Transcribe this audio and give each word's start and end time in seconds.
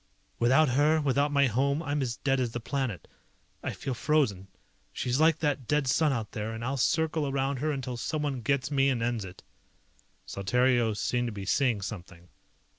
"Without 0.39 0.69
her, 0.69 0.99
without 0.99 1.31
my 1.31 1.45
home, 1.45 1.83
I'm 1.83 2.01
as 2.01 2.15
dead 2.15 2.39
as 2.39 2.53
the 2.53 2.59
planet. 2.59 3.07
I 3.61 3.71
feel 3.71 3.93
frozen. 3.93 4.47
She's 4.91 5.19
like 5.19 5.37
that 5.41 5.67
dead 5.67 5.85
sun 5.85 6.11
out 6.11 6.31
there, 6.31 6.53
and 6.53 6.65
I'll 6.65 6.75
circle 6.77 7.27
around 7.27 7.57
her 7.57 7.69
until 7.71 7.97
someone 7.97 8.41
gets 8.41 8.71
me 8.71 8.89
and 8.89 9.03
ends 9.03 9.25
it." 9.25 9.43
Saltario 10.25 10.95
seemed 10.97 11.27
to 11.27 11.31
be 11.31 11.45
seeing 11.45 11.81
something. 11.81 12.29